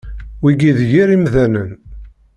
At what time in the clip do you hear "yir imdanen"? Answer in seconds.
0.91-1.71